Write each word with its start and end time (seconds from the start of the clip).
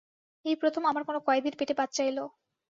এই 0.45 0.55
প্রথম 0.55 0.83
আমার 0.85 1.03
কোন 1.03 1.17
কয়েদীর 1.27 1.55
পেটে 1.57 1.73
বাচ্চা 1.73 2.01
এলো। 2.03 2.25